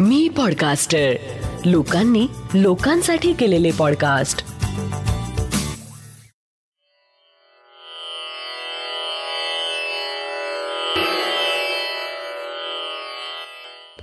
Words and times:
मी 0.00 0.28
podcaster 0.28 1.12
लोकांनी 1.64 2.26
लोकांसाठी 2.54 3.32
केलेले 3.32 3.70
पॉडकास्ट 3.78 4.38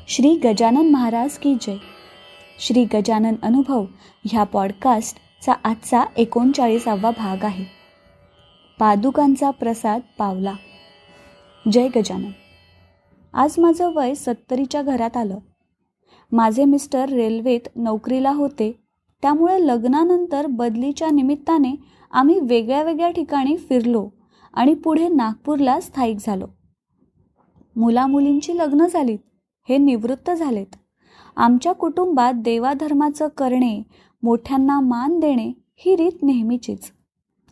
श्री 0.08 0.40
गजानन 0.44 0.90
महाराज 0.90 1.38
की 1.38 1.56
जय. 1.61 1.75
श्री 2.60 2.86
गजानन 2.86 3.36
अनुभव 3.44 3.86
ह्या 4.25 4.44
पॉडकास्टचा 4.44 5.54
आजचा 5.64 6.04
एकोणचाळीसावा 6.18 7.12
भाग 7.12 7.46
आहे. 7.46 7.66
पादुकांचा 8.80 9.50
प्रसाद 9.50 10.02
पावला. 10.18 10.54
जय 11.71 11.88
गजानन. 11.96 12.32
आज 13.34 13.55
माझं 13.57 13.91
वय 13.96 14.14
सत्तरीच्या 14.14 14.82
घरात 14.82 15.18
आलं. 15.18 15.38
माझे 16.32 16.66
मिस्टर 16.66 17.10
रेल्वेत 17.10 17.68
नोकरीला 17.75 18.32
होते. 18.32 18.71
त्यामुळे 19.21 19.68
लग्नानंतर 19.68 20.46
बदलीच्या 20.47 21.10
निमित्ताने 21.11 21.75
आम्ही 22.11 22.39
वेगळ्या 22.39 22.83
वेगळ्या 22.83 23.10
ठिकाणी 23.10 23.57
फिरलो 23.57 24.10
आणि 24.54 24.74
पुढे 24.74 25.07
नागपूरला 25.07 25.79
स्थायिक 25.79 26.18
झालो. 26.19 26.46
मुलामुलींची 27.75 28.57
लग्न 28.57 28.86
झालीत 28.86 29.19
हे 29.69 29.78
निवृत्त 29.78 30.32
झालेत. 30.32 30.75
आमच्या 31.36 31.71
कुटुंबात 31.71 32.33
देवाधर्माचं 32.33 33.27
करणे 33.27 33.81
मोठ्यांना 34.23 34.80
मान 34.80 35.19
देणे 35.19 35.52
ही 35.75 35.95
रीत 35.95 36.23
नेहमीचीच. 36.23 36.91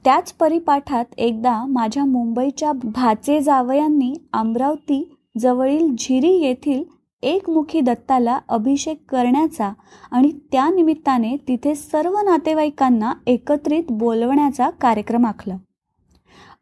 त्याच 0.03 0.33
परिपाठात 0.33 1.05
एकदा 1.17 1.65
माझ्या 1.65 2.05
मुंबईच्या 2.05 2.71
भाचे 2.71 3.39
जावयांनी 3.41 4.13
अमरावती 4.33 5.17
जवळील 5.39 5.95
झिरी 5.99 6.31
येथील 6.31 6.83
एकमुखी 7.23 7.81
दत्ताला 7.81 8.39
अभिषेक 8.49 9.11
करण्याचा 9.11 9.73
आणि 10.11 10.31
त्यानिमित्ताने 10.51 11.35
तिथे 11.47 11.75
सर्व 11.75 12.17
नातेवाईकांना 12.17 13.13
एकत्रित 13.27 13.83
बोलवण्याचा 13.89 14.69
कार्यक्रम 14.69 15.25
आखला. 15.25 15.57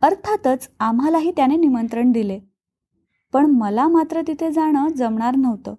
अर्थातच 0.02 0.70
आम्हालाही 0.80 1.32
त्याने 1.32 1.56
निमंत्रण 1.56 2.12
दिले. 2.12 2.40
पण 3.34 3.46
मला 3.46 3.88
मात्र 3.88 4.22
तिथे 4.28 4.52
जाणं 4.52 4.88
जमणार 4.88 5.36
नव्हतं. 5.36 5.74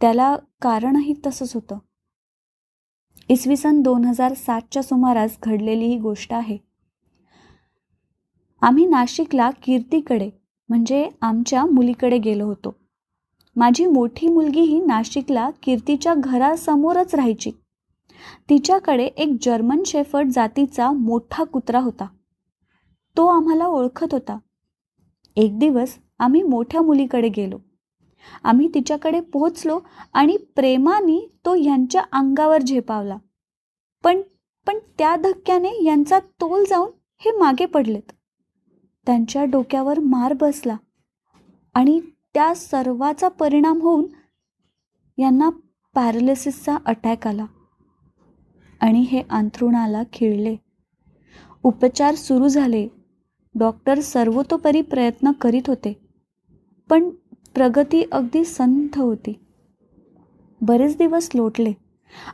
त्याला 0.00 0.36
कारणही 0.62 1.14
तसंच 1.26 1.54
होतं. 1.54 1.78
इसवी 3.28 3.56
सन 3.56 3.80
दोन 3.80 4.04
हजार 4.04 4.34
सातच्या 4.34 4.82
सुमारास 4.82 5.36
घडलेली 5.42 5.84
ही 5.84 5.98
गोष्ट 5.98 6.32
आहे. 6.32 6.58
आम्ही 8.60 8.86
नाशिकला 8.86 9.50
कीर्तीकडे 9.50 10.30
म्हणजे 10.68 11.10
आमच्या 11.20 11.66
मुलीकडे 11.66 12.18
गेलो 12.18 12.44
होतो. 12.44 12.83
माझी 13.56 13.86
मोठी 13.86 14.28
मुलगी 14.28 14.60
ही 14.60 14.80
नाशिकला 14.80 15.50
कीर्तीच्या 15.62 16.14
घरासमोरच 16.14 17.14
राहायची. 17.14 17.50
तिच्याकडे 18.48 19.04
एक 19.04 19.36
जर्मन 19.42 19.82
शेफर्ड 19.86 20.28
जातीचा 20.28 20.90
मोठा 20.92 21.44
कुत्रा 21.44 21.80
होता. 21.80 22.06
तो 23.16 23.26
आम्हाला 23.26 23.66
ओळखत 23.66 24.12
होता. 24.12 24.38
एक 25.36 25.58
दिवस 25.58 25.98
आम्ही 26.18 26.42
मोठ्या 26.42 26.82
मुलीकडे 26.82 27.28
गेलो. 27.28 27.58
आम्ही 28.42 28.68
तिच्याकडे 28.74 29.20
पोहोचलो 29.20 29.78
आणि 30.12 30.36
प्रेमाने 30.36 31.34
तो 31.44 31.54
यांच्या 31.54 32.02
अंगावर 32.12 32.62
झेपावला. 32.62 33.16
पण 34.04 34.20
पण 34.66 34.78
त्या 34.98 35.16
धक्क्याने 35.16 35.84
यांचा 35.84 36.18
तोल 36.18 36.64
जाऊन 36.70 36.90
हे 37.18 37.30
मागे 37.30 37.66
पडलेत. 37.66 38.12
त्यांच्या 39.06 39.44
डोक्यावर 39.44 39.98
मार 39.98 40.34
बसला 40.40 40.76
आणि 41.74 42.00
त्या 42.34 42.54
सर्वाचा 42.54 43.28
परिणाम 43.28 43.80
होऊन 43.80 44.06
यांना 45.18 45.50
पॅरालिसिसचा 45.94 46.78
अटॅक 46.86 47.26
आला. 47.26 47.46
आणि 48.80 49.00
हे 49.00 49.22
अंथरुणाला 49.30 50.02
खिळले. 50.12 50.56
उपचार 51.62 52.14
सुरू 52.14 52.48
झाले. 52.48 52.88
डॉक्टर 53.58 54.00
सर्वतोपरी 54.00 54.80
प्रयत्न 54.82 55.32
करीत 55.32 55.62
होते. 55.66 56.08
पण 56.90 57.10
प्रगती 57.54 58.04
अगदी 58.12 58.44
संथ 58.44 58.98
होती. 58.98 59.38
बरेच 60.60 60.96
दिवस 60.96 61.30
लोटले. 61.34 61.72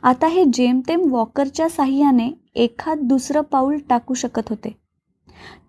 आता 0.03 0.27
हे 0.27 0.43
जेमतेम 0.53 1.01
वॉकरच्या 1.09 1.69
साह्याने 1.69 2.31
एखाद 2.55 2.99
दुसरं 2.99 3.41
पाऊल 3.41 3.77
टाकू 3.89 4.13
शकत 4.13 4.49
होते. 4.49 4.77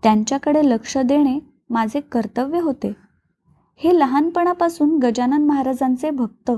त्यांच्याकडे 0.02 0.60
लक्ष 0.64 0.98
देणे 0.98 1.38
माझे 1.70 2.00
कर्तव्य 2.00 2.60
होते. 2.60 3.11
हे 3.80 3.98
लहानपणापासून 3.98 4.98
गजानन 4.98 5.44
महाराजांचे 5.44 6.10
भक्त. 6.10 6.50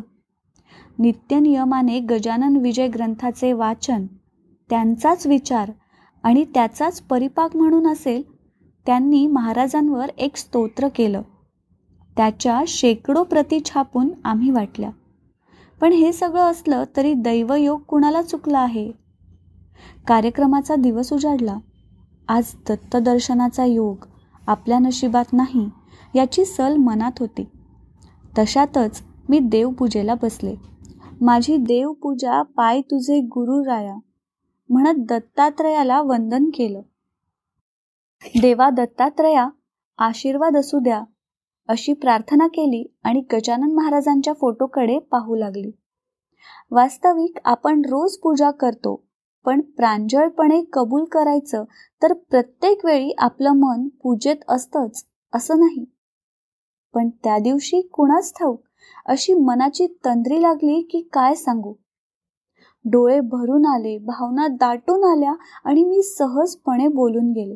नित्यनियमाने 0.98 1.98
गजानन 2.00 2.56
विजय 2.56 2.88
ग्रंथाचे 2.88 3.52
वाचन 3.52 4.06
त्यांचाच 4.70 5.26
विचार 5.26 5.70
आणि 6.22 6.44
त्याचाच 6.44 7.00
परिपाक 7.00 7.56
म्हणून 7.56 7.86
असेल 7.86 8.22
त्यांनी 8.86 9.26
महाराजांवर 9.26 10.08
एक 10.18 10.36
स्तोत्र 10.36 10.88
केलं. 10.88 11.22
त्याच्या 12.16 12.62
शेकडो 12.68 13.22
प्रती 13.22 13.60
छापून 13.64 14.08
आम्ही 14.24 14.50
वाटल्या. 14.50 14.90
पण 15.80 15.92
हे 15.92 16.12
सगळं 16.12 16.50
असलं 16.50 16.84
तरी 16.96 17.12
दैवयोग 17.14 17.80
कुणाला 17.80 18.22
चुकला 18.22 18.58
आहे? 18.58 18.90
कार्यक्रमाचा 20.06 20.74
दिवस 20.74 21.12
उजाडला. 21.12 21.56
आज 22.28 22.54
दत्तदर्शनाचा 22.68 23.64
योग 23.64 24.04
आपल्या 24.46 24.78
नशिबात 24.78 25.32
नाही. 25.32 25.68
याची 26.14 26.44
सल 26.44 26.76
मनात 26.76 27.12
होती. 27.20 27.48
तशातच 28.38 29.02
मी 29.28 29.38
देवपूजेला 29.38 30.14
बसले. 30.14 30.54
माझी 31.20 31.56
देवपूजा 31.56 32.42
पाय 32.42 32.80
तुझे 32.80 33.20
गुरु 33.20 33.64
राया. 33.64 33.96
म्हणत 34.70 34.94
दत्तात्रयाला 34.98 36.02
वंदन 36.02 36.44
केलं. 36.44 36.80
देवा 38.42 38.70
दत्तात्रया 38.70 39.48
आशीर्वाद 39.98 40.56
असू 40.56 40.78
द्या. 40.78 41.04
अशी 41.68 41.92
प्रार्थना 41.92 42.46
केली 42.46 42.96
आणि 43.04 43.20
गजानन 43.32 43.72
महाराजांच्या 43.72 44.32
फोटोकडे 44.32 44.98
पाहू 44.98 45.34
लागली. 45.34 45.70
वास्तविक 46.70 47.38
आपण 47.44 47.80
रोज 47.80 48.16
पूजा 48.16 48.50
करतो 48.50 49.04
पण 49.44 49.60
प्रांजळपणे 49.60 50.64
कबूल 50.72 51.04
करायचं 51.04 51.64
तर 52.02 52.12
प्रत्येक 52.12 52.84
वेळी 52.84 53.14
आपलं 53.18 53.50
मन 53.50 53.88
पूजेत 53.88 54.36
असतंच. 54.48 55.04
असं 55.34 55.58
नाही. 55.58 55.84
पण 56.94 57.08
त्या 57.08 57.38
दिवशी 57.38 57.80
कुणाच 57.80 58.32
ठाऊक 58.38 58.62
अशी 59.06 59.34
मनाची 59.34 59.86
तंद्री 60.04 60.42
लागली 60.42 60.82
की 60.82 61.08
काय 61.12 61.34
सांगू? 61.34 61.74
डोळे 62.84 63.20
भरून 63.20 63.66
आले 63.66 63.98
भावना 63.98 64.46
दाटून 64.48 65.04
आल्या 65.04 65.34
आणि 65.64 65.84
मी 65.84 66.02
सहजपणे 66.02 66.88
बोलून 66.88 67.30
गेले. 67.30 67.54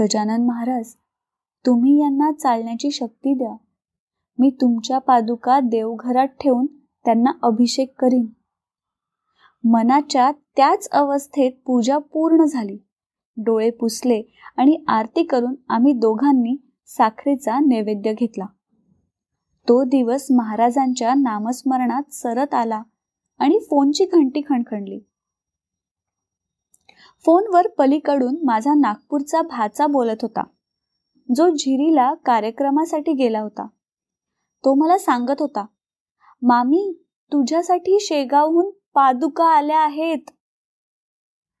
गजानन 0.00 0.46
महाराज 0.46 0.94
तुम्ही 1.66 2.00
यांना 2.00 2.32
चालण्याची 2.32 2.90
शक्ती 2.90 3.34
द्या. 3.34 3.56
मी 4.38 4.50
तुमच्या 4.60 4.98
पादुका 4.98 5.60
देवघरात 5.60 6.28
ठेवून 6.28 6.66
त्यांना 7.04 7.30
अभिषेक 7.42 8.00
करीन. 8.00 8.26
मनाच्या 9.64 10.32
त्याच 10.56 10.88
अवस्थेत 10.92 11.52
पूजा 11.66 11.98
पूर्ण 11.98 12.44
झाली. 12.44 12.85
डोळे 13.36 13.70
पुसले 13.70 14.22
आणि 14.56 14.84
आरती 14.88 15.22
करून 15.22 15.54
आम्ही 15.68 15.92
दोघांनी 15.92 16.56
साखरेचा 16.86 17.58
नैवेद्य 17.58 18.12
घेतला. 18.12 18.44
तो 19.68 19.82
दिवस 19.84 20.26
महाराजांच्या 20.30 21.14
नामस्मरणात 21.14 22.12
सरत 22.12 22.54
आला 22.54 22.82
आणि 23.38 23.58
फोनची 23.58 24.04
घंटी 24.04 24.40
खणखणली. 24.40 24.98
फोनवर 27.24 27.66
पलीकडून 27.78 28.36
माझा 28.44 28.74
नागपूरचा 28.74 29.42
भाचा 29.42 29.86
बोलत 29.86 30.22
होता. 30.22 30.42
जो 31.28 31.48
झिरीला 31.48 32.14
कार्यक्रमासाठी 32.14 33.12
गेला 33.12 33.40
होता. 33.40 33.66
तो 34.64 34.74
मला 34.74 34.98
सांगत 34.98 35.40
होता 35.40 35.66
मामी 36.42 37.02
तुझ्यासाठी 37.32 37.98
शेगावहून 38.00 38.70
पादुका 38.94 39.44
आल्या 39.44 39.80
आहेत. 39.80 40.30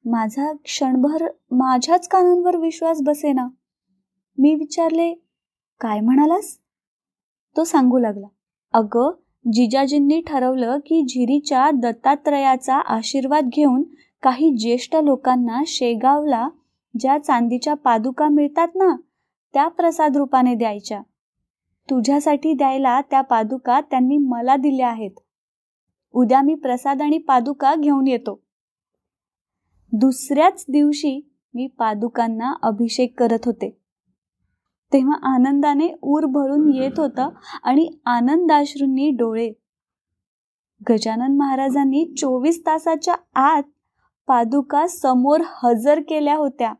माझा 0.06 0.52
क्षणभर 0.64 1.26
माझ्याच 1.50 2.08
कानांवर 2.08 2.56
विश्वास 2.56 3.02
बसेना. 3.02 3.48
मी 4.38 4.54
विचारले 4.54 5.14
काय 5.80 6.00
म्हणालास? 6.00 6.58
तो 7.56 7.64
सांगू 7.64 7.98
लागला 7.98 8.26
अगं 8.72 9.10
जिजाजींनी 9.52 10.20
ठरवलं 10.20 10.78
की 10.78 11.02
झिरीच्या 11.08 11.70
दत्तात्रयाचा 11.70 12.76
आशीर्वाद 12.76 13.48
घेऊन 13.48 13.82
काही 14.22 14.50
ज्येष्ठ 14.56 14.96
लोकांना 14.96 15.62
शेगावला 15.66 16.48
ज्या 17.00 17.18
चांदीच्या 17.18 17.74
पादुका 17.74 18.28
मिळतात 18.28 18.68
ना 18.74 18.96
त्या 19.54 19.68
प्रसाद 19.68 20.16
रूपाने 20.16 20.54
द्यायच्या. 20.54 21.00
तुझ्यासाठी 21.90 22.52
द्यायला 22.52 23.00
त्या 23.00 23.20
पादुका 23.20 23.80
त्यांनी 23.80 24.16
मला 24.16 24.56
दिल्या 24.56 24.88
आहेत. 24.88 25.10
उद्या 26.12 26.42
मी 26.42 26.54
प्रसाद 26.54 27.02
आणि 27.02 27.18
पादुका 27.18 27.74
घेऊन 27.74 28.06
येतो. 28.06 28.45
दुसऱ्याच 30.00 30.64
दिवशी 30.68 31.30
मी 31.54 31.66
पादुकांना 31.66 32.54
अभिषेक 32.62 33.18
करत 33.18 33.38
होते. 33.44 33.78
तेव्हा 34.92 35.34
आनंदाने 35.34 35.88
ऊर 36.02 36.24
भरून 36.24 36.74
येत 36.74 36.90
होता 36.96 37.28
आणि 37.62 37.88
आनंदाश्रूंनी 38.04 39.10
डोळे. 39.10 39.52
गजानन 40.90 41.36
महाराजांनी 41.36 42.14
चोवीस 42.18 42.60
तासाच्या 42.60 43.14
आत 43.34 43.62
पादुका 44.26 44.86
समोर 44.86 45.40
हजर 45.62 46.00
केल्या 46.00 46.36
होत्या 46.36 46.72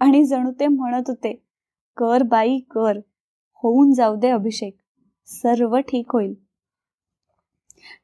आणि 0.00 0.24
जणू 0.24 0.50
ते 0.60 0.66
म्हणत 0.66 1.02
होते 1.08 1.42
कर 1.96 2.22
बाई 2.22 2.58
कर. 2.58 2.98
होऊन 3.54 3.92
जाऊ 3.92 4.16
दे 4.16 4.28
अभिषेक. 4.28 4.76
सर्व 5.26 5.78
ठीक 5.78 6.06
होईल. 6.12 6.34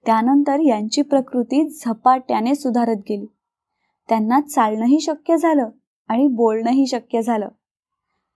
त्यानंतर 0.06 0.58
यांची 0.60 1.02
प्रकृती 1.02 1.68
झपाट्याने 1.68 2.54
सुधारत 2.54 2.96
गेली. 2.96 3.26
त्यांना 4.10 4.40
चालणंही 4.40 5.00
शक्य 5.00 5.36
झालं 5.36 5.70
आणि 6.08 6.26
बोलणंही 6.26 6.86
शक्य 6.86 7.22
झालं. 7.22 7.48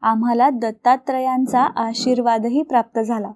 आम्हाला 0.01 0.51
दत्तात्रयांचा 0.51 1.63
आशीर्वादही 1.63 2.63
प्राप्त 2.63 3.01
झाला. 3.01 3.33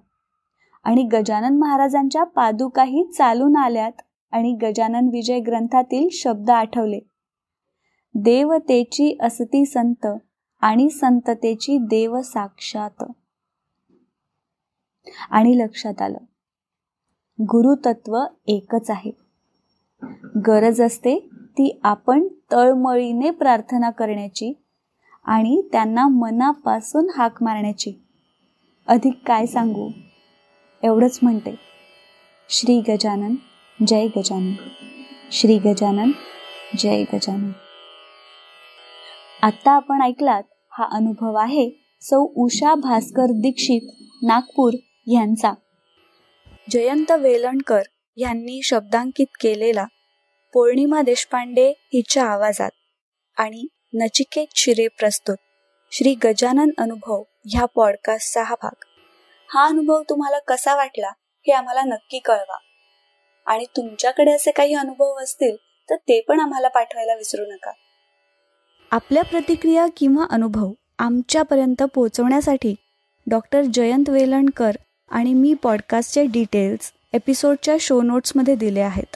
आणि 0.83 1.03
गजानन 1.03 1.57
महाराजांच्या 1.57 2.23
पादुकाही 2.23 3.11
चालून 3.17 3.55
आल्यात 3.55 3.91
आणि 4.31 4.57
गजानन 4.61 5.07
विजय 5.07 5.39
ग्रंथातील 5.39 6.07
शब्द 6.11 6.49
आठवले. 6.49 6.99
देवतेची 8.15 9.17
असती 9.21 9.65
संत 9.65 10.07
आणि 10.61 10.89
संततेची 10.89 11.77
देव 11.77 12.21
साक्षात. 12.21 13.03
आणि 15.29 15.57
लक्षात 15.57 16.01
आलं. 16.01 16.17
गुरुतत्व 17.39 18.23
एकच 18.47 18.89
आहे. 18.89 19.11
गरज 20.47 20.81
असते 20.81 21.28
ती 21.51 21.79
आपण 21.83 22.27
तळमळीने 22.51 23.31
प्रार्थना 23.31 23.89
करण्याची 23.89 24.53
आणि 25.25 25.61
त्यांना 25.71 26.07
मनापासून 26.07 27.07
हाक 27.17 27.43
मारण्याची. 27.43 27.93
अधिक 28.87 29.13
काय 29.25 29.45
सांगू? 29.45 29.89
एवढंच 30.83 31.19
म्हणते. 31.21 31.55
श्री 32.49 32.79
गजानन 32.79 33.35
जय 33.87 34.07
गजानन. 34.17 34.53
श्री 35.31 35.57
गजानन 35.57 36.11
जय 36.77 37.03
गजानन. 37.13 37.51
आता 39.43 39.71
आपण 39.71 40.01
ऐकलात 40.01 40.43
हा 40.71 40.87
अनुभव 40.91 41.35
आहे 41.35 41.69
सौ 42.01 42.27
उषा 42.35 42.75
भास्कर 42.75 43.25
दीक्षित 43.25 43.91
नागपूर 44.23 44.73
यांचा. 45.07 45.53
जयंत 46.71 47.11
वेलणकर 47.11 47.81
यांनी 48.17 48.61
शब्दांकित 48.63 49.27
केलेला 49.35 49.85
पौर्णिमा 50.53 51.01
देशपांडे 51.01 51.69
हिच्या 51.69 52.23
आवाजात. 52.23 52.71
आणि 53.37 53.67
नचिकेत 53.93 54.47
शिरे 54.55 54.87
प्रस्तुत. 54.87 55.35
श्री 55.91 56.15
गजानन 56.23 56.69
अनुभव 56.77 57.23
ह्या 57.45 57.65
पॉडकास्टचा 57.65 58.43
हा 58.43 58.55
भाग. 58.63 58.83
हा 59.53 59.65
अनुभव 59.65 60.01
तुम्हाला 60.09 60.39
कसा 60.39 60.75
वाटला 60.75 61.09
हे 61.19 61.51
आम्हाला 61.51 61.81
नक्की 61.81 62.19
कळवा. 62.19 62.57
आणि 63.45 63.65
तुमच्याकडे 63.77 64.31
असे 64.31 64.51
काही 64.51 64.73
अनुभव 64.73 65.15
असतील 65.15 65.55
तर 65.89 65.95
ते 65.95 66.21
पण 66.21 66.39
आम्हाला 66.39 66.67
पाठवायला 66.67 67.15
विसरू 67.15 67.45
नका. 67.45 67.71
आपल्या 68.91 69.23
प्रतिक्रिया 69.23 69.85
किंवा 69.97 70.25
अनुभव 70.29 70.71
आमच्यापर्यंत 70.99 71.83
पोहोचवण्यासाठी 71.83 72.75
डॉक्टर 73.29 73.61
जयंत 73.61 74.09
वेलणकर 74.09 74.71
आणि 75.09 75.33
मी 75.33 75.53
पॉडकास्टचे 75.53 76.25
डिटेल्स 76.25 76.93
एपिसोडच्या 77.13 77.75
शो 77.79 78.01
नोट्समध्ये 78.01 78.55
दिले 78.55 78.79
आहेत. 78.79 79.15